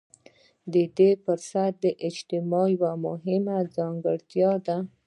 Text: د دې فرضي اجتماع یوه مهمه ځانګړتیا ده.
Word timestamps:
د 0.73 0.75
دې 0.97 1.09
فرضي 1.23 1.91
اجتماع 2.07 2.65
یوه 2.75 2.91
مهمه 3.05 3.57
ځانګړتیا 3.75 4.51
ده. 4.65 4.77